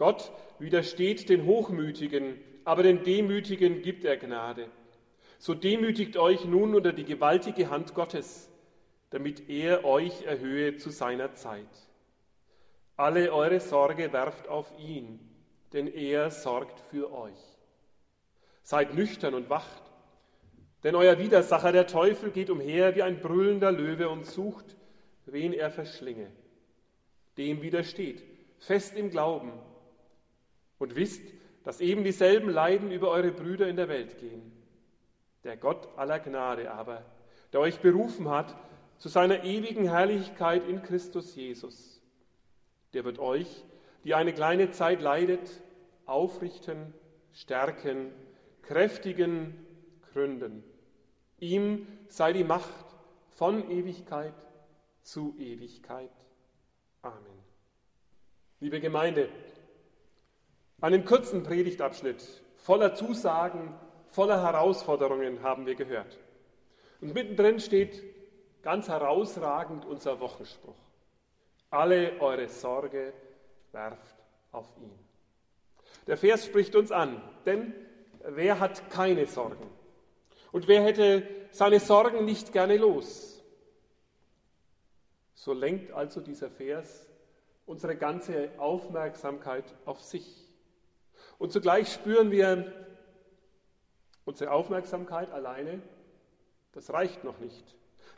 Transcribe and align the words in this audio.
Gott 0.00 0.32
widersteht 0.58 1.28
den 1.28 1.44
Hochmütigen, 1.44 2.38
aber 2.64 2.82
den 2.82 3.04
Demütigen 3.04 3.82
gibt 3.82 4.02
er 4.06 4.16
Gnade. 4.16 4.70
So 5.38 5.52
demütigt 5.52 6.16
euch 6.16 6.46
nun 6.46 6.74
unter 6.74 6.94
die 6.94 7.04
gewaltige 7.04 7.68
Hand 7.68 7.92
Gottes, 7.92 8.48
damit 9.10 9.50
er 9.50 9.84
euch 9.84 10.22
erhöhe 10.22 10.78
zu 10.78 10.88
seiner 10.88 11.34
Zeit. 11.34 11.68
Alle 12.96 13.30
eure 13.30 13.60
Sorge 13.60 14.10
werft 14.10 14.48
auf 14.48 14.72
ihn, 14.78 15.20
denn 15.74 15.86
er 15.86 16.30
sorgt 16.30 16.80
für 16.88 17.12
euch. 17.12 17.58
Seid 18.62 18.94
nüchtern 18.94 19.34
und 19.34 19.50
wacht, 19.50 19.82
denn 20.82 20.94
euer 20.94 21.18
Widersacher, 21.18 21.72
der 21.72 21.86
Teufel, 21.86 22.30
geht 22.30 22.48
umher 22.48 22.96
wie 22.96 23.02
ein 23.02 23.20
brüllender 23.20 23.70
Löwe 23.70 24.08
und 24.08 24.24
sucht, 24.24 24.76
wen 25.26 25.52
er 25.52 25.70
verschlinge. 25.70 26.32
Dem 27.36 27.60
widersteht, 27.60 28.22
fest 28.60 28.96
im 28.96 29.10
Glauben, 29.10 29.52
und 30.80 30.96
wisst, 30.96 31.22
dass 31.62 31.80
eben 31.80 32.02
dieselben 32.02 32.50
Leiden 32.50 32.90
über 32.90 33.10
eure 33.10 33.30
Brüder 33.30 33.68
in 33.68 33.76
der 33.76 33.88
Welt 33.88 34.18
gehen. 34.18 34.50
Der 35.44 35.56
Gott 35.56 35.88
aller 35.96 36.18
Gnade 36.18 36.72
aber, 36.72 37.04
der 37.52 37.60
euch 37.60 37.78
berufen 37.78 38.28
hat 38.28 38.56
zu 38.98 39.08
seiner 39.08 39.44
ewigen 39.44 39.84
Herrlichkeit 39.84 40.66
in 40.66 40.82
Christus 40.82 41.36
Jesus, 41.36 42.02
der 42.92 43.04
wird 43.04 43.18
euch, 43.18 43.64
die 44.04 44.14
eine 44.14 44.32
kleine 44.32 44.70
Zeit 44.70 45.00
leidet, 45.00 45.62
aufrichten, 46.06 46.92
stärken, 47.32 48.12
kräftigen, 48.62 49.66
gründen. 50.12 50.64
Ihm 51.38 51.86
sei 52.08 52.32
die 52.32 52.44
Macht 52.44 52.86
von 53.30 53.70
Ewigkeit 53.70 54.34
zu 55.02 55.34
Ewigkeit. 55.38 56.10
Amen. 57.02 57.40
Liebe 58.60 58.80
Gemeinde, 58.80 59.28
einen 60.80 61.04
kurzen 61.04 61.42
Predigtabschnitt 61.42 62.42
voller 62.56 62.94
Zusagen, 62.94 63.74
voller 64.08 64.42
Herausforderungen 64.42 65.42
haben 65.42 65.66
wir 65.66 65.74
gehört. 65.74 66.18
Und 67.00 67.14
mittendrin 67.14 67.60
steht 67.60 68.02
ganz 68.62 68.88
herausragend 68.88 69.86
unser 69.86 70.20
Wochenspruch. 70.20 70.76
Alle 71.70 72.20
eure 72.20 72.48
Sorge 72.48 73.12
werft 73.72 74.16
auf 74.52 74.66
ihn. 74.78 74.92
Der 76.06 76.16
Vers 76.16 76.44
spricht 76.46 76.74
uns 76.74 76.90
an, 76.90 77.22
denn 77.46 77.72
wer 78.24 78.58
hat 78.58 78.90
keine 78.90 79.26
Sorgen? 79.26 79.70
Und 80.52 80.66
wer 80.66 80.82
hätte 80.82 81.26
seine 81.52 81.78
Sorgen 81.78 82.24
nicht 82.24 82.52
gerne 82.52 82.76
los? 82.76 83.42
So 85.34 85.52
lenkt 85.52 85.92
also 85.92 86.20
dieser 86.20 86.50
Vers 86.50 87.06
unsere 87.66 87.96
ganze 87.96 88.50
Aufmerksamkeit 88.58 89.64
auf 89.84 90.00
sich. 90.00 90.49
Und 91.40 91.52
zugleich 91.52 91.90
spüren 91.90 92.30
wir, 92.30 92.70
unsere 94.26 94.52
Aufmerksamkeit 94.52 95.32
alleine, 95.32 95.80
das 96.72 96.92
reicht 96.92 97.24
noch 97.24 97.38
nicht. 97.38 97.64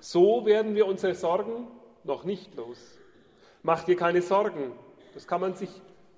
So 0.00 0.44
werden 0.44 0.74
wir 0.74 0.86
unsere 0.86 1.14
Sorgen 1.14 1.68
noch 2.02 2.24
nicht 2.24 2.56
los. 2.56 2.98
Mach 3.62 3.84
dir 3.84 3.94
keine 3.94 4.22
Sorgen, 4.22 4.72
das 5.14 5.28
kann 5.28 5.40
man 5.40 5.54
sich 5.54 5.70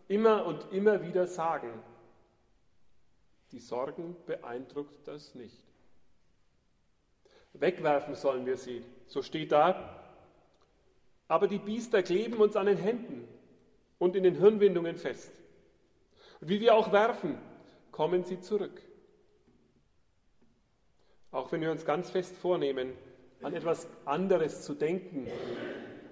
immer 0.09 0.47
und 0.47 0.73
immer 0.73 1.03
wieder 1.03 1.27
sagen. 1.27 1.69
Die 3.53 3.61
Sorgen 3.61 4.17
beeindruckt 4.25 5.07
das 5.07 5.35
nicht. 5.35 5.63
Wegwerfen 7.53 8.15
sollen 8.15 8.47
wir 8.47 8.57
sie, 8.57 8.83
so 9.09 9.21
steht 9.21 9.53
da. 9.53 10.01
Aber 11.29 11.49
die 11.49 11.59
Biester 11.59 12.03
kleben 12.03 12.41
uns 12.41 12.57
an 12.57 12.65
den 12.65 12.79
Händen 12.79 13.29
und 13.99 14.17
in 14.17 14.23
den 14.23 14.37
Hirnwindungen 14.37 14.97
fest. 14.97 15.44
Wie 16.47 16.61
wir 16.61 16.75
auch 16.75 16.93
werfen, 16.93 17.39
kommen 17.91 18.25
sie 18.25 18.39
zurück. 18.39 18.83
Auch 21.31 21.51
wenn 21.53 21.63
wir 21.63 21.71
uns 21.71 21.87
ganz 21.87 22.11
fest 22.11 22.37
vornehmen, 22.37 22.93
an 23.43 23.55
etwas 23.55 23.89
anderes 24.05 24.63
zu 24.63 24.75
denken, 24.75 25.27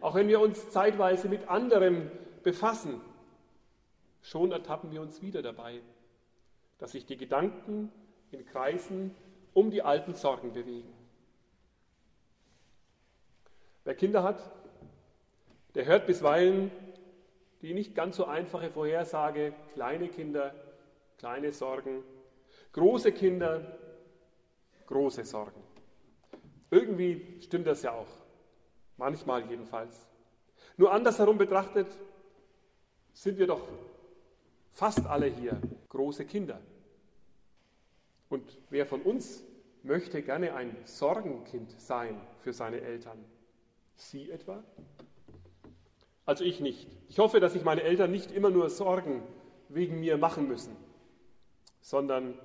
auch 0.00 0.14
wenn 0.14 0.28
wir 0.28 0.40
uns 0.40 0.70
zeitweise 0.70 1.28
mit 1.28 1.48
anderem 1.48 2.10
befassen, 2.42 3.00
schon 4.22 4.52
ertappen 4.52 4.90
wir 4.90 5.02
uns 5.02 5.20
wieder 5.20 5.42
dabei, 5.42 5.80
dass 6.78 6.92
sich 6.92 7.04
die 7.04 7.18
Gedanken 7.18 7.92
in 8.30 8.46
Kreisen 8.46 9.14
um 9.52 9.70
die 9.70 9.82
alten 9.82 10.14
Sorgen 10.14 10.52
bewegen. 10.52 10.92
Wer 13.84 13.94
Kinder 13.94 14.22
hat, 14.22 14.50
der 15.74 15.84
hört 15.84 16.06
bisweilen 16.06 16.70
die 17.62 17.74
nicht 17.74 17.94
ganz 17.94 18.16
so 18.16 18.26
einfache 18.26 18.70
Vorhersage, 18.70 19.54
kleine 19.74 20.08
Kinder, 20.08 20.52
kleine 21.18 21.52
Sorgen, 21.52 22.02
große 22.72 23.12
Kinder, 23.12 23.78
große 24.86 25.24
Sorgen. 25.24 25.62
Irgendwie 26.70 27.40
stimmt 27.40 27.66
das 27.66 27.82
ja 27.82 27.92
auch, 27.92 28.08
manchmal 28.96 29.48
jedenfalls. 29.48 30.08
Nur 30.76 30.92
andersherum 30.92 31.38
betrachtet 31.38 31.86
sind 33.12 33.38
wir 33.38 33.46
doch 33.46 33.68
fast 34.72 35.06
alle 35.06 35.26
hier 35.26 35.60
große 35.88 36.24
Kinder. 36.24 36.60
Und 38.28 38.58
wer 38.70 38.86
von 38.86 39.02
uns 39.02 39.44
möchte 39.82 40.22
gerne 40.22 40.54
ein 40.54 40.74
Sorgenkind 40.84 41.70
sein 41.80 42.18
für 42.40 42.52
seine 42.52 42.80
Eltern? 42.80 43.22
Sie 43.94 44.30
etwa? 44.30 44.64
Also 46.24 46.44
ich 46.44 46.60
nicht. 46.60 46.88
Ich 47.08 47.18
hoffe, 47.18 47.40
dass 47.40 47.52
sich 47.52 47.64
meine 47.64 47.82
Eltern 47.82 48.10
nicht 48.10 48.30
immer 48.30 48.50
nur 48.50 48.70
Sorgen 48.70 49.22
wegen 49.68 50.00
mir 50.00 50.16
machen 50.18 50.48
müssen, 50.48 50.76
sondern 51.80 52.38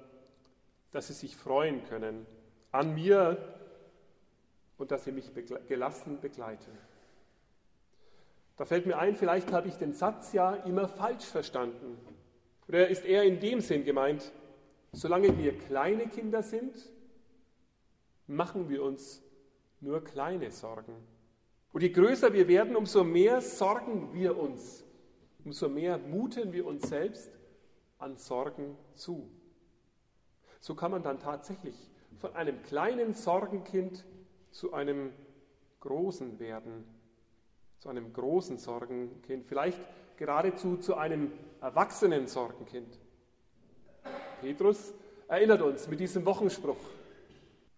dass 0.92 1.08
sie 1.08 1.14
sich 1.14 1.36
freuen 1.36 1.84
können 1.86 2.26
an 2.72 2.94
mir 2.94 3.38
und 4.78 4.92
dass 4.92 5.04
sie 5.04 5.12
mich 5.12 5.32
gelassen 5.68 6.20
begleiten. 6.22 6.72
Da 8.58 8.66
fällt 8.66 8.88
mir 8.88 8.98
ein, 8.98 9.16
vielleicht 9.16 9.52
habe 9.52 9.68
ich 9.68 9.76
den 9.76 9.94
Satz 9.94 10.34
ja 10.34 10.56
immer 10.56 10.88
falsch 10.88 11.26
verstanden. 11.26 11.98
Oder 12.68 12.88
ist 12.88 13.06
eher 13.06 13.24
in 13.24 13.40
dem 13.40 13.62
Sinn 13.62 13.86
gemeint, 13.86 14.32
solange 14.92 15.38
wir 15.38 15.58
kleine 15.58 16.08
Kinder 16.08 16.42
sind, 16.42 16.74
machen 18.26 18.68
wir 18.68 18.84
uns 18.84 19.22
nur 19.80 20.04
kleine 20.04 20.52
Sorgen. 20.52 20.96
Und 21.72 21.82
je 21.82 21.90
größer 21.90 22.34
wir 22.34 22.48
werden, 22.48 22.76
umso 22.76 23.04
mehr 23.04 23.42
sorgen 23.42 24.14
wir 24.14 24.38
uns, 24.38 24.84
umso 25.44 25.70
mehr 25.70 25.98
muten 25.98 26.54
wir 26.54 26.66
uns 26.66 26.88
selbst 26.88 27.32
an 28.00 28.18
Sorgen 28.18 28.78
zu. 28.94 29.30
So 30.60 30.76
kann 30.76 30.92
man 30.92 31.04
dann 31.04 31.20
tatsächlich 31.20 31.76
von 32.18 32.36
einem 32.36 32.62
kleinen 32.64 33.14
Sorgenkind 33.14 34.06
zu 34.52 34.74
einem 34.74 35.14
großen 35.82 36.40
werden, 36.40 36.84
zu 37.80 37.90
einem 37.90 38.12
großen 38.12 38.58
Sorgenkind, 38.58 39.46
vielleicht 39.46 39.80
geradezu 40.18 40.78
zu 40.78 40.96
einem 40.96 41.32
erwachsenen 41.62 42.28
Sorgenkind. 42.28 43.00
Petrus 44.42 44.94
erinnert 45.28 45.62
uns 45.62 45.88
mit 45.88 46.00
diesem 46.00 46.26
Wochenspruch, 46.26 46.78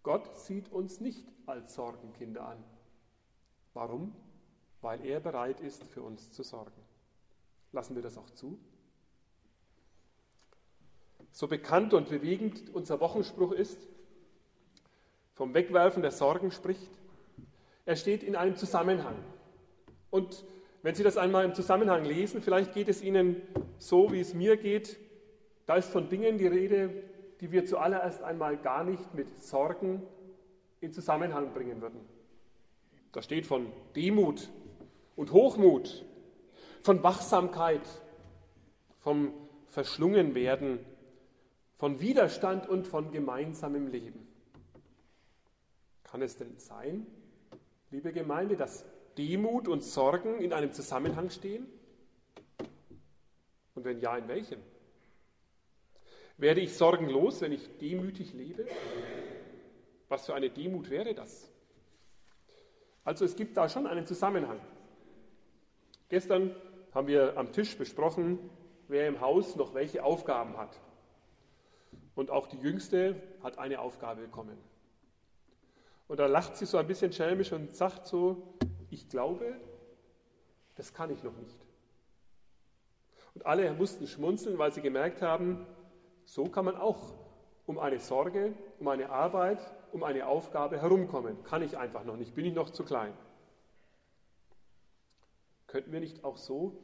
Gott 0.03 0.37
sieht 0.39 0.71
uns 0.71 1.01
nicht 1.01 1.27
als 1.45 1.75
Sorgenkinder 1.75 2.47
an. 2.47 2.63
Warum? 3.79 4.13
Weil 4.81 5.05
er 5.05 5.21
bereit 5.21 5.61
ist, 5.61 5.85
für 5.85 6.01
uns 6.01 6.33
zu 6.33 6.43
sorgen. 6.43 6.81
Lassen 7.71 7.95
wir 7.95 8.01
das 8.01 8.17
auch 8.17 8.29
zu? 8.31 8.59
So 11.31 11.47
bekannt 11.47 11.93
und 11.93 12.09
bewegend 12.09 12.73
unser 12.73 12.99
Wochenspruch 12.99 13.53
ist, 13.53 13.87
vom 15.33 15.53
Wegwerfen 15.53 16.01
der 16.01 16.11
Sorgen 16.11 16.51
spricht, 16.51 16.91
er 17.85 17.95
steht 17.95 18.21
in 18.21 18.35
einem 18.35 18.57
Zusammenhang. 18.57 19.15
Und 20.09 20.43
wenn 20.81 20.93
Sie 20.93 21.03
das 21.03 21.15
einmal 21.15 21.45
im 21.45 21.55
Zusammenhang 21.55 22.03
lesen, 22.03 22.41
vielleicht 22.41 22.73
geht 22.73 22.89
es 22.89 23.01
Ihnen 23.01 23.41
so, 23.77 24.11
wie 24.11 24.19
es 24.19 24.33
mir 24.33 24.57
geht. 24.57 24.99
Da 25.67 25.77
ist 25.77 25.89
von 25.89 26.09
Dingen 26.09 26.37
die 26.37 26.47
Rede, 26.47 27.01
die 27.39 27.53
wir 27.53 27.65
zuallererst 27.65 28.23
einmal 28.23 28.57
gar 28.57 28.83
nicht 28.83 29.13
mit 29.13 29.39
Sorgen 29.39 30.03
in 30.81 30.91
Zusammenhang 30.91 31.53
bringen 31.53 31.79
würden. 31.79 32.18
Da 33.11 33.21
steht 33.21 33.45
von 33.45 33.71
Demut 33.95 34.49
und 35.15 35.31
Hochmut, 35.31 36.05
von 36.81 37.01
Wachsamkeit, 37.03 37.81
vom 38.99 39.33
Verschlungenwerden, 39.67 40.79
von 41.77 41.99
Widerstand 41.99 42.67
und 42.67 42.87
von 42.87 43.11
gemeinsamem 43.11 43.87
Leben. 43.87 44.27
Kann 46.03 46.21
es 46.21 46.37
denn 46.37 46.57
sein, 46.57 47.07
liebe 47.91 48.11
Gemeinde, 48.11 48.57
dass 48.57 48.85
Demut 49.17 49.67
und 49.67 49.83
Sorgen 49.83 50.39
in 50.39 50.53
einem 50.53 50.71
Zusammenhang 50.73 51.29
stehen? 51.29 51.67
Und 53.75 53.85
wenn 53.85 53.99
ja, 53.99 54.17
in 54.17 54.27
welchem? 54.27 54.59
Werde 56.37 56.61
ich 56.61 56.75
sorgenlos, 56.75 57.41
wenn 57.41 57.51
ich 57.51 57.77
demütig 57.77 58.33
lebe? 58.33 58.65
Was 60.07 60.25
für 60.25 60.35
eine 60.35 60.49
Demut 60.49 60.89
wäre 60.89 61.13
das? 61.13 61.49
Also 63.09 63.25
es 63.25 63.35
gibt 63.35 63.57
da 63.57 63.67
schon 63.67 63.87
einen 63.87 64.05
Zusammenhang. 64.05 64.59
Gestern 66.09 66.55
haben 66.93 67.07
wir 67.07 67.35
am 67.39 67.51
Tisch 67.51 67.75
besprochen, 67.75 68.37
wer 68.87 69.07
im 69.07 69.19
Haus 69.19 69.55
noch 69.55 69.73
welche 69.73 70.03
Aufgaben 70.03 70.55
hat. 70.57 70.79
Und 72.13 72.29
auch 72.29 72.45
die 72.45 72.59
Jüngste 72.59 73.19
hat 73.41 73.57
eine 73.57 73.79
Aufgabe 73.79 74.21
bekommen. 74.21 74.59
Und 76.07 76.19
da 76.19 76.27
lacht 76.27 76.55
sie 76.55 76.67
so 76.67 76.77
ein 76.77 76.85
bisschen 76.85 77.11
schelmisch 77.11 77.51
und 77.51 77.75
sagt 77.75 78.05
so, 78.05 78.53
ich 78.91 79.09
glaube, 79.09 79.55
das 80.75 80.93
kann 80.93 81.09
ich 81.09 81.23
noch 81.23 81.35
nicht. 81.35 81.57
Und 83.33 83.43
alle 83.47 83.73
mussten 83.73 84.05
schmunzeln, 84.05 84.59
weil 84.59 84.71
sie 84.71 84.81
gemerkt 84.81 85.23
haben, 85.23 85.65
so 86.25 86.43
kann 86.43 86.65
man 86.65 86.75
auch 86.75 87.15
um 87.65 87.79
eine 87.79 87.99
Sorge, 87.99 88.53
um 88.77 88.87
eine 88.87 89.09
Arbeit, 89.09 89.59
um 89.91 90.03
eine 90.03 90.27
Aufgabe 90.27 90.81
herumkommen. 90.81 91.43
Kann 91.43 91.61
ich 91.61 91.77
einfach 91.77 92.03
noch 92.03 92.17
nicht, 92.17 92.35
bin 92.35 92.45
ich 92.45 92.53
noch 92.53 92.69
zu 92.69 92.83
klein. 92.83 93.13
Könnten 95.67 95.91
wir 95.91 95.99
nicht 95.99 96.23
auch 96.23 96.37
so 96.37 96.83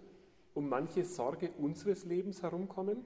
um 0.54 0.70
manche 0.70 1.04
Sorge 1.04 1.52
unseres 1.58 2.06
Lebens 2.06 2.44
herumkommen? 2.44 3.06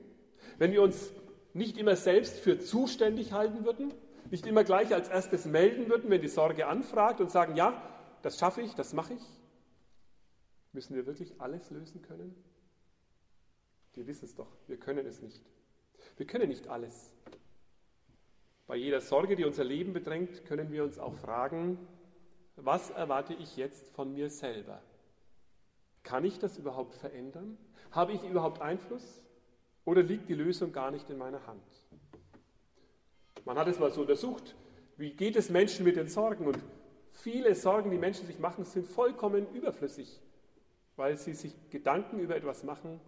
Wenn 0.58 0.72
wir 0.72 0.82
uns 0.82 1.12
nicht 1.54 1.78
immer 1.78 1.96
selbst 1.96 2.38
für 2.38 2.60
zuständig 2.60 3.34
halten 3.34 3.66
würden, 3.66 3.94
nicht 4.30 4.46
immer 4.46 4.64
gleich 4.64 4.94
als 4.94 5.10
erstes 5.10 5.46
melden 5.46 5.90
würden, 5.90 6.10
wenn 6.10 6.22
die 6.22 6.28
Sorge 6.28 6.68
anfragt 6.68 7.22
und 7.22 7.32
sagen, 7.32 7.56
ja, 7.56 7.82
das 8.22 8.38
schaffe 8.38 8.62
ich, 8.62 8.76
das 8.76 8.94
mache 8.94 9.14
ich, 9.14 9.24
müssen 10.74 10.96
wir 10.96 11.06
wirklich 11.06 11.40
alles 11.42 11.70
lösen 11.72 12.02
können? 12.02 12.36
Wir 13.94 14.06
wissen 14.08 14.26
es 14.26 14.36
doch, 14.36 14.52
wir 14.68 14.78
können 14.78 15.06
es 15.06 15.22
nicht. 15.22 15.44
Wir 16.18 16.28
können 16.28 16.50
nicht 16.50 16.68
alles. 16.68 17.12
Bei 18.70 18.76
jeder 18.76 19.02
Sorge, 19.02 19.36
die 19.36 19.46
unser 19.46 19.64
Leben 19.64 19.94
bedrängt, 19.94 20.46
können 20.46 20.72
wir 20.72 20.84
uns 20.84 21.00
auch 21.00 21.16
fragen, 21.16 21.80
was 22.56 22.92
erwarte 22.92 23.34
ich 23.34 23.58
jetzt 23.58 23.90
von 23.96 24.14
mir 24.14 24.30
selber? 24.30 24.80
Kann 26.04 26.24
ich 26.24 26.38
das 26.38 26.60
überhaupt 26.60 26.94
verändern? 26.94 27.58
Habe 27.90 28.12
ich 28.12 28.24
überhaupt 28.24 28.62
Einfluss? 28.62 29.24
Oder 29.86 30.04
liegt 30.04 30.30
die 30.30 30.36
Lösung 30.36 30.72
gar 30.72 30.92
nicht 30.92 31.10
in 31.10 31.18
meiner 31.18 31.48
Hand? 31.48 31.64
Man 33.44 33.58
hat 33.58 33.68
es 33.68 33.80
mal 33.80 33.92
so 33.92 34.02
untersucht, 34.02 34.56
wie 34.98 35.14
geht 35.14 35.36
es 35.36 35.50
Menschen 35.50 35.84
mit 35.84 35.96
den 35.96 36.08
Sorgen? 36.08 36.46
Und 36.46 36.60
viele 37.12 37.56
Sorgen, 37.56 37.90
die 37.90 37.98
Menschen 37.98 38.28
sich 38.28 38.38
machen, 38.38 38.66
sind 38.66 38.86
vollkommen 38.86 39.52
überflüssig, 39.52 40.22
weil 40.96 41.18
sie 41.18 41.34
sich 41.34 41.56
Gedanken 41.72 42.20
über 42.20 42.36
etwas 42.36 42.64
machen, 42.64 43.02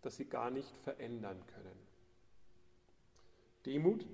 das 0.00 0.16
sie 0.16 0.24
gar 0.24 0.50
nicht 0.50 0.74
verändern 0.78 1.36
können. 1.52 1.76
Demut 3.66 4.06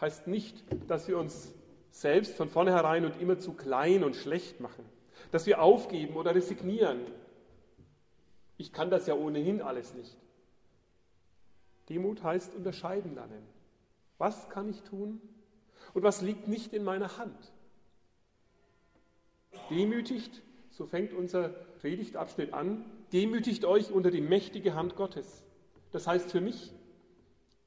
heißt 0.00 0.26
nicht, 0.26 0.64
dass 0.88 1.08
wir 1.08 1.18
uns 1.18 1.52
selbst 1.90 2.34
von 2.34 2.48
vornherein 2.48 3.04
und 3.04 3.20
immer 3.20 3.38
zu 3.38 3.52
klein 3.52 4.04
und 4.04 4.16
schlecht 4.16 4.60
machen, 4.60 4.84
dass 5.32 5.46
wir 5.46 5.60
aufgeben 5.60 6.16
oder 6.16 6.34
resignieren. 6.34 7.00
Ich 8.56 8.72
kann 8.72 8.90
das 8.90 9.06
ja 9.06 9.14
ohnehin 9.14 9.62
alles 9.62 9.94
nicht. 9.94 10.16
Demut 11.88 12.22
heißt 12.22 12.54
unterscheiden 12.54 13.14
lernen. 13.14 13.42
Was 14.18 14.48
kann 14.48 14.68
ich 14.68 14.82
tun 14.82 15.20
und 15.94 16.02
was 16.02 16.22
liegt 16.22 16.46
nicht 16.46 16.72
in 16.72 16.84
meiner 16.84 17.18
Hand? 17.18 17.52
Demütigt, 19.70 20.42
so 20.70 20.86
fängt 20.86 21.12
unser 21.12 21.48
Predigtabschnitt 21.48 22.52
an, 22.52 22.84
demütigt 23.12 23.64
euch 23.64 23.90
unter 23.90 24.10
die 24.10 24.20
mächtige 24.20 24.74
Hand 24.74 24.94
Gottes. 24.94 25.42
Das 25.90 26.06
heißt 26.06 26.30
für 26.30 26.40
mich, 26.40 26.72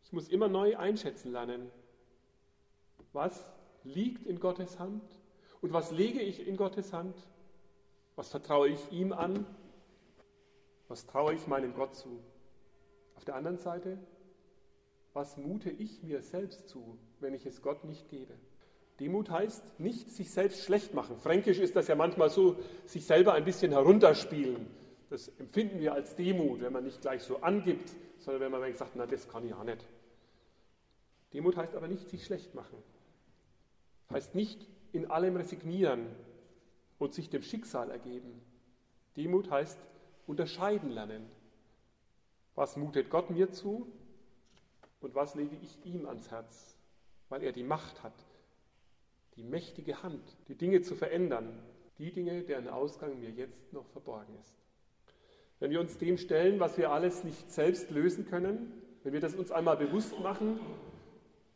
ich 0.03 0.13
muss 0.13 0.29
immer 0.29 0.47
neu 0.47 0.77
einschätzen 0.77 1.31
lernen, 1.31 1.69
was 3.13 3.51
liegt 3.83 4.25
in 4.25 4.39
Gottes 4.39 4.79
Hand 4.79 5.03
und 5.61 5.71
was 5.71 5.91
lege 5.91 6.19
ich 6.19 6.45
in 6.47 6.57
Gottes 6.57 6.93
Hand? 6.93 7.15
Was 8.15 8.29
vertraue 8.29 8.69
ich 8.69 8.91
ihm 8.91 9.13
an? 9.13 9.45
Was 10.87 11.05
traue 11.05 11.33
ich 11.33 11.47
meinem 11.47 11.73
Gott 11.73 11.95
zu? 11.95 12.19
Auf 13.15 13.25
der 13.25 13.35
anderen 13.35 13.57
Seite, 13.57 13.97
was 15.13 15.37
mute 15.37 15.69
ich 15.69 16.03
mir 16.03 16.21
selbst 16.21 16.67
zu, 16.67 16.97
wenn 17.19 17.33
ich 17.33 17.45
es 17.45 17.61
Gott 17.61 17.85
nicht 17.85 18.09
gebe? 18.09 18.33
Demut 18.99 19.29
heißt 19.29 19.79
nicht 19.79 20.11
sich 20.11 20.31
selbst 20.31 20.63
schlecht 20.63 20.93
machen. 20.93 21.17
Fränkisch 21.17 21.59
ist 21.59 21.75
das 21.75 21.87
ja 21.87 21.95
manchmal 21.95 22.29
so, 22.29 22.57
sich 22.85 23.05
selber 23.05 23.33
ein 23.33 23.45
bisschen 23.45 23.71
herunterspielen. 23.71 24.67
Das 25.09 25.27
empfinden 25.39 25.79
wir 25.79 25.93
als 25.93 26.15
Demut, 26.15 26.61
wenn 26.61 26.73
man 26.73 26.83
nicht 26.83 27.01
gleich 27.01 27.23
so 27.23 27.37
angibt, 27.37 27.89
sondern 28.19 28.41
wenn 28.41 28.51
man 28.51 28.75
sagt, 28.75 28.95
na, 28.95 29.05
das 29.05 29.27
kann 29.27 29.45
ich 29.45 29.53
auch 29.53 29.63
nicht. 29.63 29.85
Demut 31.33 31.57
heißt 31.57 31.75
aber 31.75 31.87
nicht 31.87 32.09
sich 32.09 32.23
schlecht 32.25 32.53
machen. 32.53 32.77
Heißt 34.11 34.35
nicht 34.35 34.67
in 34.91 35.09
allem 35.09 35.35
resignieren 35.35 36.07
und 36.99 37.13
sich 37.13 37.29
dem 37.29 37.41
Schicksal 37.41 37.89
ergeben. 37.89 38.41
Demut 39.17 39.49
heißt 39.49 39.77
unterscheiden 40.27 40.89
lernen. 40.89 41.25
Was 42.55 42.77
mutet 42.77 43.09
Gott 43.09 43.29
mir 43.29 43.51
zu 43.51 43.87
und 45.01 45.15
was 45.15 45.35
lege 45.35 45.57
ich 45.61 45.85
ihm 45.85 46.07
ans 46.07 46.31
Herz, 46.31 46.77
weil 47.29 47.43
er 47.43 47.51
die 47.51 47.63
Macht 47.63 48.03
hat, 48.03 48.13
die 49.35 49.43
mächtige 49.43 50.03
Hand, 50.03 50.21
die 50.47 50.55
Dinge 50.55 50.81
zu 50.81 50.95
verändern, 50.95 51.59
die 51.97 52.11
Dinge, 52.11 52.43
deren 52.43 52.67
Ausgang 52.67 53.19
mir 53.19 53.31
jetzt 53.31 53.73
noch 53.73 53.87
verborgen 53.87 54.35
ist. 54.39 54.53
Wenn 55.59 55.71
wir 55.71 55.79
uns 55.79 55.97
dem 55.97 56.17
stellen, 56.17 56.59
was 56.59 56.77
wir 56.77 56.91
alles 56.91 57.23
nicht 57.23 57.51
selbst 57.51 57.89
lösen 57.89 58.25
können, 58.27 58.71
wenn 59.03 59.13
wir 59.13 59.19
das 59.19 59.35
uns 59.35 59.51
einmal 59.51 59.77
bewusst 59.77 60.19
machen, 60.19 60.59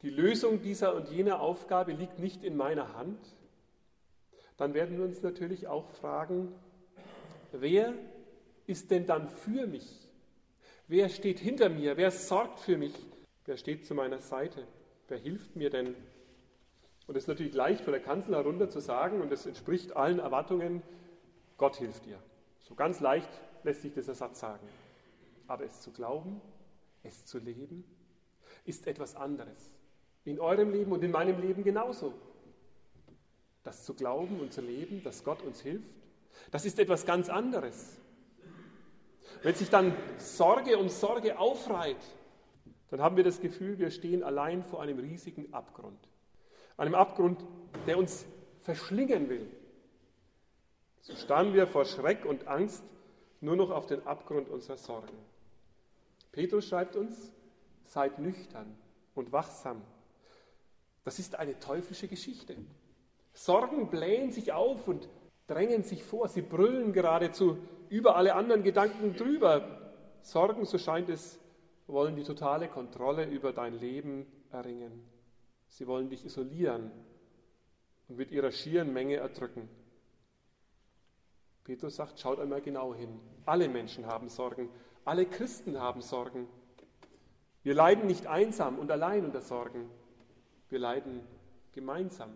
die 0.01 0.09
Lösung 0.09 0.61
dieser 0.61 0.95
und 0.95 1.09
jener 1.09 1.39
Aufgabe 1.41 1.91
liegt 1.91 2.19
nicht 2.19 2.43
in 2.43 2.55
meiner 2.55 2.93
Hand, 2.95 3.19
dann 4.57 4.73
werden 4.73 4.97
wir 4.97 5.05
uns 5.05 5.21
natürlich 5.21 5.67
auch 5.67 5.89
fragen, 5.89 6.53
wer 7.51 7.93
ist 8.65 8.91
denn 8.91 9.05
dann 9.05 9.27
für 9.27 9.67
mich? 9.67 9.87
Wer 10.87 11.09
steht 11.09 11.39
hinter 11.39 11.69
mir? 11.69 11.97
Wer 11.97 12.11
sorgt 12.11 12.59
für 12.59 12.77
mich? 12.77 12.93
Wer 13.45 13.57
steht 13.57 13.85
zu 13.85 13.93
meiner 13.93 14.19
Seite? 14.19 14.67
Wer 15.07 15.17
hilft 15.17 15.55
mir 15.55 15.69
denn? 15.69 15.95
Und 17.07 17.15
es 17.15 17.23
ist 17.23 17.27
natürlich 17.27 17.53
leicht 17.53 17.81
von 17.81 17.93
der 17.93 18.01
Kanzel 18.01 18.35
herunter 18.35 18.69
zu 18.69 18.79
sagen, 18.79 19.21
und 19.21 19.31
es 19.31 19.45
entspricht 19.45 19.95
allen 19.95 20.19
Erwartungen, 20.19 20.81
Gott 21.57 21.77
hilft 21.77 22.05
dir. 22.05 22.19
So 22.59 22.75
ganz 22.75 22.99
leicht 22.99 23.29
lässt 23.63 23.81
sich 23.81 23.93
dieser 23.93 24.13
Satz 24.13 24.39
sagen. 24.39 24.67
Aber 25.47 25.63
es 25.63 25.81
zu 25.81 25.91
glauben, 25.91 26.41
es 27.03 27.25
zu 27.25 27.39
leben, 27.39 27.85
ist 28.65 28.87
etwas 28.87 29.15
anderes. 29.15 29.71
In 30.27 30.41
eurem 30.41 30.71
Leben 30.71 30.91
und 30.91 31.01
in 31.05 31.11
meinem 31.11 31.39
Leben 31.39 31.63
genauso. 31.63 32.13
Das 33.63 33.85
zu 33.85 33.93
glauben 33.93 34.41
und 34.41 34.51
zu 34.51 34.59
leben, 34.59 35.01
dass 35.01 35.23
Gott 35.23 35.41
uns 35.41 35.61
hilft, 35.61 35.93
das 36.51 36.65
ist 36.65 36.77
etwas 36.79 37.05
ganz 37.05 37.29
anderes. 37.29 37.97
Wenn 39.41 39.55
sich 39.55 39.69
dann 39.69 39.95
Sorge 40.17 40.77
um 40.77 40.89
Sorge 40.89 41.39
aufreiht, 41.39 41.95
dann 42.89 43.01
haben 43.01 43.15
wir 43.15 43.23
das 43.23 43.39
Gefühl, 43.39 43.79
wir 43.79 43.89
stehen 43.89 44.21
allein 44.21 44.63
vor 44.63 44.81
einem 44.81 44.99
riesigen 44.99 45.53
Abgrund. 45.53 46.09
Einem 46.75 46.95
Abgrund, 46.95 47.45
der 47.85 47.97
uns 47.97 48.25
verschlingen 48.63 49.29
will. 49.29 49.49
So 51.03 51.15
starren 51.15 51.53
wir 51.53 51.67
vor 51.67 51.85
Schreck 51.85 52.25
und 52.25 52.47
Angst 52.47 52.83
nur 53.39 53.55
noch 53.55 53.69
auf 53.69 53.85
den 53.85 54.05
Abgrund 54.05 54.49
unserer 54.49 54.77
Sorgen. 54.77 55.17
Petrus 56.33 56.67
schreibt 56.67 56.97
uns, 56.97 57.31
seid 57.85 58.19
nüchtern 58.19 58.75
und 59.15 59.31
wachsam. 59.31 59.81
Das 61.07 61.19
ist 61.19 61.39
eine 61.39 61.57
teuflische 61.57 62.09
Geschichte. 62.09 62.57
Sorgen 63.31 63.89
blähen 63.89 64.33
sich 64.33 64.51
auf 64.51 64.89
und 64.89 65.07
drängen 65.47 65.83
sich 65.83 66.03
vor. 66.03 66.27
Sie 66.27 66.41
brüllen 66.41 66.91
geradezu 66.91 67.59
über 67.87 68.17
alle 68.17 68.35
anderen 68.35 68.61
Gedanken 68.61 69.15
drüber. 69.15 69.93
Sorgen, 70.21 70.65
so 70.65 70.77
scheint 70.77 71.07
es, 71.07 71.39
wollen 71.87 72.17
die 72.17 72.25
totale 72.25 72.67
Kontrolle 72.67 73.23
über 73.23 73.53
dein 73.53 73.79
Leben 73.79 74.25
erringen. 74.51 75.01
Sie 75.69 75.87
wollen 75.87 76.09
dich 76.09 76.25
isolieren 76.25 76.91
und 78.09 78.17
mit 78.17 78.31
ihrer 78.31 78.51
schieren 78.51 78.91
Menge 78.91 79.15
erdrücken. 79.15 79.69
Petrus 81.63 81.95
sagt, 81.95 82.19
schaut 82.19 82.37
einmal 82.37 82.59
genau 82.59 82.93
hin. 82.93 83.17
Alle 83.45 83.69
Menschen 83.69 84.07
haben 84.07 84.27
Sorgen. 84.27 84.67
Alle 85.05 85.25
Christen 85.25 85.79
haben 85.79 86.01
Sorgen. 86.01 86.49
Wir 87.63 87.75
leiden 87.75 88.07
nicht 88.07 88.27
einsam 88.27 88.77
und 88.77 88.91
allein 88.91 89.23
unter 89.23 89.39
Sorgen. 89.39 89.89
Wir 90.69 90.79
leiden 90.79 91.21
gemeinsam, 91.73 92.31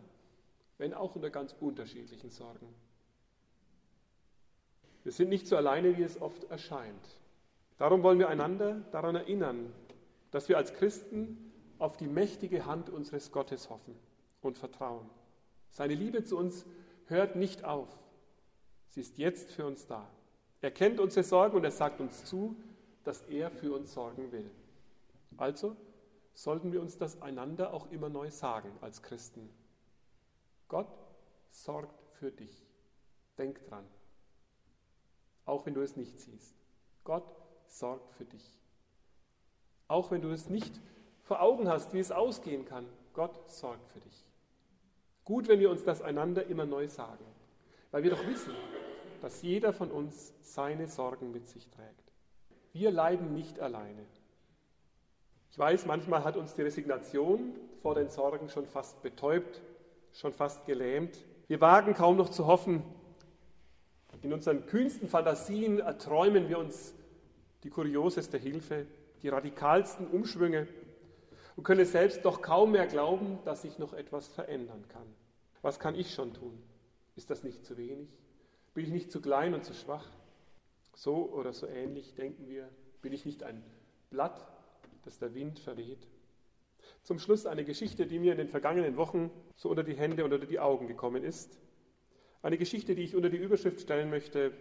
wenn 0.78 0.94
auch 0.94 1.16
unter 1.16 1.30
ganz 1.30 1.56
unterschiedlichen 1.60 2.30
Sorgen. 2.30 2.68
Wir 5.04 5.12
sind 5.12 5.30
nicht 5.30 5.48
so 5.48 5.58
alleine, 5.58 5.98
wie 5.98 6.04
es 6.04 6.22
oft 6.22 6.44
erscheint. 6.46 7.18
Darum 7.78 8.04
wollen 8.04 8.20
wir 8.20 8.30
einander 8.30 8.82
daran 8.92 9.16
erinnern, 9.16 9.74
dass 10.30 10.48
wir 10.48 10.58
als 10.58 10.74
Christen 10.74 11.52
auf 11.80 11.98
die 11.98 12.08
mächtige 12.08 12.66
Hand 12.66 12.90
unseres 12.90 13.32
Gottes 13.32 13.70
hoffen 13.70 13.96
und 14.42 14.58
vertrauen. 14.58 15.10
Seine 15.72 15.96
Liebe 15.96 16.24
zu 16.24 16.38
uns 16.38 16.66
hört 17.08 17.36
nicht 17.36 17.64
auf. 17.64 17.90
Sie 18.90 19.02
ist 19.02 19.18
jetzt 19.18 19.52
für 19.52 19.66
uns 19.66 19.88
da. 19.88 20.08
Er 20.62 20.72
kennt 20.72 21.00
unsere 21.00 21.24
Sorgen 21.24 21.58
und 21.58 21.64
er 21.64 21.72
sagt 21.72 22.00
uns 22.00 22.26
zu, 22.26 22.56
dass 23.04 23.22
er 23.24 23.50
für 23.50 23.74
uns 23.74 23.94
sorgen 23.94 24.32
will. 24.32 24.50
Also 25.38 25.76
sollten 26.34 26.72
wir 26.72 26.82
uns 26.82 26.98
das 26.98 27.22
einander 27.22 27.74
auch 27.74 27.92
immer 27.92 28.10
neu 28.10 28.30
sagen 28.30 28.72
als 28.82 29.02
Christen. 29.02 29.50
Gott 30.68 30.88
sorgt 31.50 32.02
für 32.14 32.32
dich. 32.32 32.66
Denk 33.38 33.64
dran. 33.68 33.86
Auch 35.46 35.66
wenn 35.66 35.74
du 35.74 35.82
es 35.82 35.96
nicht 35.96 36.20
siehst. 36.20 36.56
Gott 37.04 37.26
sorgt 37.66 38.14
für 38.14 38.26
dich. 38.26 38.60
Auch 39.88 40.12
wenn 40.12 40.22
du 40.22 40.30
es 40.30 40.50
nicht 40.50 40.80
vor 41.24 41.42
Augen 41.42 41.68
hast, 41.68 41.94
wie 41.94 42.00
es 42.00 42.12
ausgehen 42.12 42.66
kann, 42.66 42.88
Gott 43.14 43.50
sorgt 43.50 43.90
für 43.90 44.00
dich. 44.00 44.26
Gut, 45.26 45.48
wenn 45.48 45.60
wir 45.60 45.70
uns 45.70 45.84
das 45.84 46.02
einander 46.02 46.46
immer 46.48 46.66
neu 46.66 46.88
sagen, 46.88 47.26
weil 47.92 48.04
wir 48.04 48.12
doch 48.12 48.26
wissen, 48.26 48.54
dass 49.22 49.42
jeder 49.42 49.74
von 49.74 49.92
uns 49.92 50.34
seine 50.42 50.88
Sorgen 50.88 51.32
mit 51.32 51.48
sich 51.48 51.70
trägt. 51.70 52.12
Wir 52.74 52.92
leiden 52.92 53.34
nicht 53.34 53.60
alleine. 53.60 54.06
Ich 55.51 55.60
weiß, 55.60 55.86
manchmal 55.86 56.24
hat 56.24 56.38
uns 56.38 56.55
die 56.55 56.62
Resignation 56.62 57.53
vor 57.81 57.93
den 57.93 58.10
Sorgen 58.10 58.48
schon 58.48 58.65
fast 58.65 59.03
betäubt, 59.03 59.60
schon 60.13 60.31
fast 60.31 60.65
gelähmt. 60.65 61.17
Wir 61.50 61.60
wagen 61.60 61.93
kaum 61.93 62.15
noch 62.15 62.29
zu 62.29 62.48
hoffen. 62.48 62.84
In 64.22 64.31
unseren 64.31 64.65
kühnsten 64.65 65.10
Fantasien 65.10 65.79
erträumen 65.79 66.48
wir 66.48 66.58
uns 66.58 66.93
die 67.63 67.70
kurioseste 67.70 68.38
Hilfe, 68.38 68.88
die 69.24 69.27
radikalsten 69.27 70.08
Umschwünge 70.08 70.70
und 71.58 71.65
können 71.65 71.86
selbst 71.86 72.24
doch 72.24 72.41
kaum 72.41 72.72
mehr 72.72 72.88
glauben, 72.88 73.39
dass 73.43 73.63
sich 73.63 73.77
noch 73.77 73.91
etwas 73.91 74.29
verändern 74.29 74.86
kann. 74.88 75.13
Was 75.62 75.79
kann 75.79 75.96
ich 75.96 76.13
schon 76.13 76.34
tun? 76.34 76.63
Ist 77.17 77.29
das 77.29 77.43
nicht 77.43 77.65
zu 77.65 77.75
wenig? 77.75 78.08
Bin 78.74 78.86
ich 78.86 78.91
nicht 78.91 79.12
zu 79.12 79.20
klein 79.22 79.53
und 79.53 79.65
zu 79.65 79.74
schwach? 79.74 80.08
So 80.96 81.29
oder 81.29 81.51
so 81.51 81.67
ähnlich 81.67 82.15
denken 82.15 82.48
wir. 82.48 82.70
Bin 83.01 83.12
ich 83.12 83.25
nicht 83.25 83.43
ein 83.43 83.62
Blatt, 84.12 84.48
das 85.03 85.20
der 85.20 85.34
Wind 85.34 85.60
verweht? 85.60 86.08
Zum 87.03 87.20
Schluss 87.20 87.46
eine 87.46 87.65
Geschichte, 87.65 88.05
die 88.05 88.20
mir 88.20 88.34
in 88.34 88.38
den 88.38 88.48
vergangenen 88.48 88.96
Wochen 88.98 89.31
so 89.55 89.70
unter 89.70 89.84
die 89.84 89.96
Hände 89.96 90.24
und 90.24 90.34
unter 90.34 90.46
die 90.46 90.60
Augen 90.60 90.88
gekommen 90.88 91.24
ist. 91.24 91.60
Eine 92.41 92.58
Geschichte, 92.58 92.96
die 92.96 93.03
ich 93.03 93.15
unter 93.15 93.29
die 93.29 93.38
Überschrift 93.38 93.81
stellen 93.81 94.10
möchte, 94.10 94.53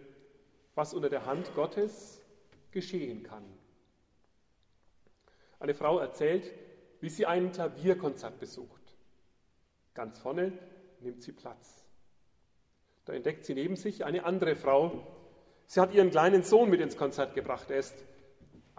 was 0.75 0.93
unter 0.93 1.09
der 1.09 1.25
Hand 1.25 1.53
Gottes 1.55 2.21
geschehen 2.71 3.23
kann. 3.23 3.43
Eine 5.59 5.73
Frau 5.73 5.99
erzählt, 5.99 6.51
wie 7.01 7.09
sie 7.09 7.25
ein 7.25 7.51
Klavierkonzert 7.51 8.39
besucht. 8.39 8.81
Ganz 9.93 10.19
vorne 10.19 10.53
nimmt 11.01 11.21
sie 11.21 11.31
Platz. 11.31 11.83
Da 13.05 13.13
entdeckt 13.13 13.45
sie 13.45 13.53
neben 13.53 13.75
sich 13.75 14.05
eine 14.05 14.23
andere 14.25 14.55
Frau. 14.55 15.05
Sie 15.65 15.79
hat 15.79 15.93
ihren 15.93 16.11
kleinen 16.11 16.43
Sohn 16.43 16.69
mit 16.69 16.81
ins 16.81 16.97
Konzert 16.97 17.33
gebracht. 17.35 17.69
Er 17.71 17.79
ist 17.79 17.95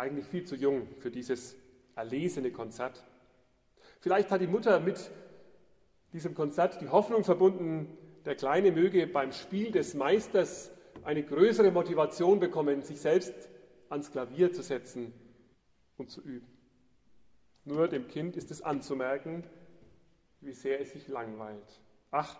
eigentlich 0.02 0.26
viel 0.26 0.44
zu 0.44 0.56
jung 0.56 0.88
für 0.98 1.10
dieses 1.10 1.56
erlesene 1.94 2.50
Konzert. 2.50 3.04
Vielleicht 4.00 4.30
hat 4.32 4.40
die 4.40 4.48
Mutter 4.48 4.80
mit 4.80 5.10
diesem 6.12 6.34
Konzert 6.34 6.80
die 6.80 6.88
Hoffnung 6.88 7.22
verbunden, 7.22 7.96
der 8.24 8.34
Kleine 8.34 8.72
möge 8.72 9.06
beim 9.06 9.32
Spiel 9.32 9.70
des 9.70 9.94
Meisters 9.94 10.72
eine 11.04 11.22
größere 11.22 11.70
Motivation 11.70 12.40
bekommen, 12.40 12.82
sich 12.82 13.00
selbst 13.00 13.32
ans 13.88 14.10
Klavier 14.10 14.52
zu 14.52 14.62
setzen 14.62 15.12
und 15.96 16.10
zu 16.10 16.20
üben. 16.20 16.48
Nur 17.64 17.86
dem 17.86 18.08
Kind 18.08 18.36
ist 18.36 18.50
es 18.50 18.60
anzumerken, 18.60 19.44
wie 20.40 20.52
sehr 20.52 20.80
es 20.80 20.92
sich 20.92 21.06
langweilt. 21.06 21.80
Ach, 22.10 22.36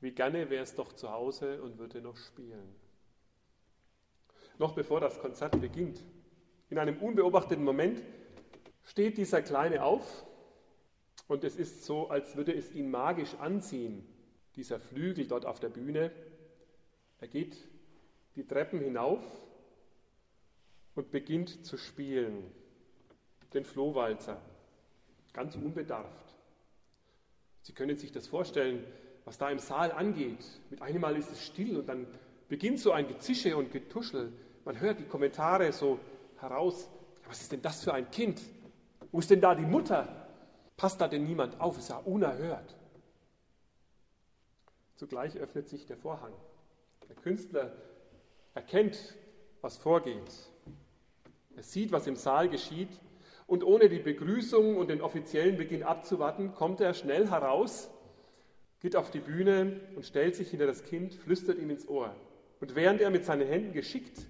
wie 0.00 0.12
gerne 0.12 0.48
wäre 0.48 0.62
es 0.62 0.74
doch 0.74 0.94
zu 0.94 1.10
Hause 1.10 1.62
und 1.62 1.78
würde 1.78 2.00
noch 2.00 2.16
spielen. 2.16 2.74
Noch 4.58 4.74
bevor 4.74 5.00
das 5.00 5.18
Konzert 5.18 5.60
beginnt, 5.60 6.02
in 6.70 6.78
einem 6.78 6.98
unbeobachteten 6.98 7.64
Moment, 7.64 8.02
steht 8.84 9.18
dieser 9.18 9.42
Kleine 9.42 9.82
auf 9.82 10.24
und 11.26 11.44
es 11.44 11.56
ist 11.56 11.84
so, 11.84 12.08
als 12.08 12.36
würde 12.36 12.54
es 12.54 12.72
ihn 12.72 12.90
magisch 12.90 13.34
anziehen, 13.34 14.06
dieser 14.56 14.80
Flügel 14.80 15.26
dort 15.26 15.44
auf 15.44 15.60
der 15.60 15.68
Bühne. 15.68 16.10
Er 17.20 17.28
geht 17.28 17.56
die 18.34 18.46
Treppen 18.46 18.80
hinauf 18.80 19.22
und 20.94 21.10
beginnt 21.10 21.64
zu 21.64 21.76
spielen, 21.76 22.50
den 23.54 23.64
Flohwalzer, 23.64 24.40
ganz 25.32 25.54
unbedarft. 25.54 26.34
Sie 27.62 27.72
können 27.72 27.98
sich 27.98 28.12
das 28.12 28.26
vorstellen, 28.26 28.84
was 29.24 29.36
da 29.36 29.50
im 29.50 29.58
Saal 29.58 29.92
angeht. 29.92 30.44
Mit 30.70 30.80
einem 30.80 31.02
Mal 31.02 31.16
ist 31.16 31.30
es 31.30 31.44
still 31.44 31.76
und 31.76 31.88
dann 31.88 32.06
beginnt 32.48 32.80
so 32.80 32.92
ein 32.92 33.06
Gezische 33.06 33.56
und 33.56 33.70
Getuschel. 33.70 34.32
Man 34.64 34.80
hört 34.80 35.00
die 35.00 35.04
Kommentare 35.04 35.72
so 35.72 35.98
heraus. 36.40 36.88
Was 37.26 37.42
ist 37.42 37.52
denn 37.52 37.62
das 37.62 37.84
für 37.84 37.92
ein 37.92 38.10
Kind? 38.10 38.40
Wo 39.12 39.18
ist 39.18 39.30
denn 39.30 39.40
da 39.40 39.54
die 39.54 39.64
Mutter? 39.64 40.28
Passt 40.76 41.00
da 41.00 41.08
denn 41.08 41.24
niemand 41.24 41.60
auf? 41.60 41.78
Ist 41.78 41.90
ja 41.90 41.98
unerhört. 41.98 42.76
Zugleich 44.96 45.36
öffnet 45.36 45.68
sich 45.68 45.86
der 45.86 45.96
Vorhang. 45.96 46.32
Der 47.08 47.16
Künstler 47.16 47.72
erkennt, 48.54 49.16
was 49.60 49.76
vorgeht. 49.76 50.50
Er 51.56 51.62
sieht, 51.62 51.92
was 51.92 52.06
im 52.06 52.16
Saal 52.16 52.48
geschieht. 52.48 52.90
Und 53.46 53.64
ohne 53.64 53.88
die 53.88 53.98
Begrüßung 53.98 54.76
und 54.76 54.90
den 54.90 55.00
offiziellen 55.00 55.56
Beginn 55.56 55.82
abzuwarten, 55.82 56.54
kommt 56.54 56.80
er 56.80 56.92
schnell 56.94 57.30
heraus, 57.30 57.88
geht 58.80 58.94
auf 58.94 59.10
die 59.10 59.20
Bühne 59.20 59.80
und 59.96 60.04
stellt 60.04 60.36
sich 60.36 60.50
hinter 60.50 60.66
das 60.66 60.84
Kind, 60.84 61.14
flüstert 61.14 61.58
ihm 61.58 61.70
ins 61.70 61.88
Ohr. 61.88 62.14
Und 62.60 62.74
während 62.74 63.00
er 63.00 63.10
mit 63.10 63.24
seinen 63.24 63.46
Händen 63.46 63.72
geschickt 63.72 64.26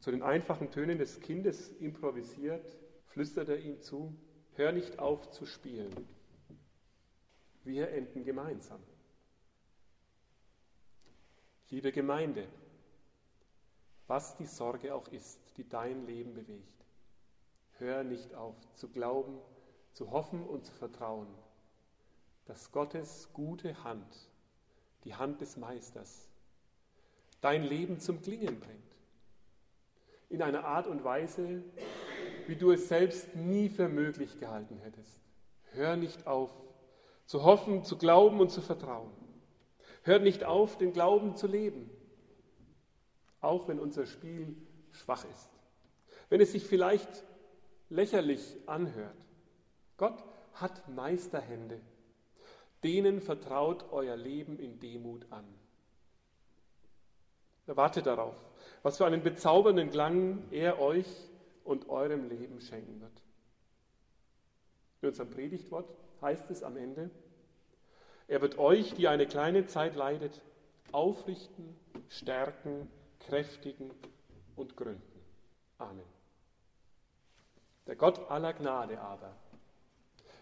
zu 0.00 0.10
den 0.10 0.22
einfachen 0.22 0.70
Tönen 0.70 0.98
des 0.98 1.20
Kindes 1.20 1.70
improvisiert, 1.80 2.76
flüstert 3.06 3.48
er 3.48 3.58
ihm 3.58 3.80
zu, 3.80 4.14
hör 4.54 4.72
nicht 4.72 4.98
auf 4.98 5.30
zu 5.30 5.46
spielen. 5.46 5.94
Wir 7.64 7.90
enden 7.90 8.24
gemeinsam. 8.24 8.80
Liebe 11.70 11.92
Gemeinde, 11.92 12.48
was 14.06 14.36
die 14.36 14.46
Sorge 14.46 14.94
auch 14.94 15.08
ist, 15.08 15.38
die 15.56 15.68
dein 15.68 16.06
Leben 16.06 16.32
bewegt, 16.32 16.86
hör 17.78 18.04
nicht 18.04 18.34
auf 18.34 18.56
zu 18.74 18.88
glauben, 18.88 19.38
zu 19.92 20.10
hoffen 20.10 20.42
und 20.44 20.64
zu 20.64 20.72
vertrauen, 20.72 21.28
dass 22.46 22.72
Gottes 22.72 23.28
gute 23.34 23.84
Hand, 23.84 24.30
die 25.04 25.14
Hand 25.14 25.42
des 25.42 25.56
Meisters, 25.58 26.28
dein 27.42 27.64
Leben 27.64 28.00
zum 28.00 28.22
Klingen 28.22 28.58
bringt. 28.58 28.87
In 30.28 30.42
einer 30.42 30.64
Art 30.64 30.86
und 30.86 31.04
Weise, 31.04 31.62
wie 32.46 32.56
du 32.56 32.70
es 32.70 32.88
selbst 32.88 33.34
nie 33.34 33.68
für 33.68 33.88
möglich 33.88 34.38
gehalten 34.38 34.78
hättest. 34.78 35.20
Hör 35.72 35.96
nicht 35.96 36.26
auf, 36.26 36.50
zu 37.26 37.44
hoffen, 37.44 37.84
zu 37.84 37.98
glauben 37.98 38.40
und 38.40 38.50
zu 38.50 38.60
vertrauen. 38.60 39.10
Hört 40.02 40.22
nicht 40.22 40.44
auf, 40.44 40.78
den 40.78 40.92
Glauben 40.92 41.36
zu 41.36 41.46
leben, 41.46 41.90
auch 43.40 43.68
wenn 43.68 43.78
unser 43.78 44.06
Spiel 44.06 44.56
schwach 44.92 45.24
ist, 45.30 45.50
wenn 46.30 46.40
es 46.40 46.52
sich 46.52 46.64
vielleicht 46.64 47.24
lächerlich 47.90 48.56
anhört. 48.66 49.16
Gott 49.96 50.24
hat 50.54 50.88
Meisterhände, 50.88 51.80
denen 52.82 53.20
vertraut 53.20 53.92
euer 53.92 54.16
Leben 54.16 54.58
in 54.58 54.78
Demut 54.78 55.26
an. 55.30 55.44
Erwartet 57.68 58.06
darauf, 58.06 58.34
was 58.82 58.96
für 58.96 59.04
einen 59.04 59.22
bezaubernden 59.22 59.90
Klang 59.90 60.42
er 60.50 60.80
euch 60.80 61.06
und 61.64 61.90
eurem 61.90 62.28
Leben 62.28 62.62
schenken 62.62 63.00
wird. 63.02 63.22
In 65.02 65.08
unserem 65.08 65.28
Predigtwort 65.28 65.86
heißt 66.22 66.50
es 66.50 66.62
am 66.62 66.78
Ende, 66.78 67.10
er 68.26 68.40
wird 68.40 68.58
euch, 68.58 68.94
die 68.94 69.06
eine 69.06 69.26
kleine 69.26 69.66
Zeit 69.66 69.94
leidet, 69.96 70.40
aufrichten, 70.92 71.76
stärken, 72.08 72.90
kräftigen 73.20 73.90
und 74.56 74.76
gründen. 74.76 75.02
Amen. 75.76 76.04
Der 77.86 77.96
Gott 77.96 78.30
aller 78.30 78.54
Gnade 78.54 78.98
aber, 79.00 79.34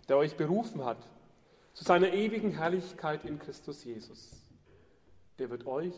der 0.08 0.16
euch 0.16 0.36
berufen 0.36 0.84
hat 0.84 0.98
zu 1.72 1.84
seiner 1.84 2.12
ewigen 2.12 2.52
Herrlichkeit 2.52 3.24
in 3.24 3.40
Christus 3.40 3.84
Jesus, 3.84 4.30
der 5.38 5.50
wird 5.50 5.66
euch, 5.66 5.94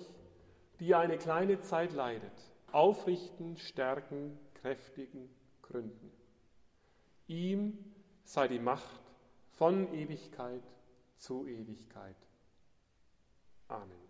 die 0.80 0.94
eine 0.94 1.18
kleine 1.18 1.60
Zeit 1.60 1.92
leidet, 1.92 2.32
aufrichten, 2.72 3.56
stärken, 3.56 4.38
kräftigen, 4.54 5.28
gründen. 5.62 6.12
Ihm 7.26 7.78
sei 8.24 8.48
die 8.48 8.58
Macht 8.58 9.00
von 9.50 9.92
Ewigkeit 9.92 10.62
zu 11.16 11.46
Ewigkeit. 11.46 12.16
Amen. 13.68 14.07